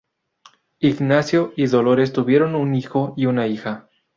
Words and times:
Ignacio 0.79 1.53
y 1.55 1.67
Dolores 1.67 2.11
tuvieron 2.11 2.55
un 2.55 2.73
hijo 2.73 3.13
y 3.17 3.27
una 3.27 3.45
hija. 3.45 3.87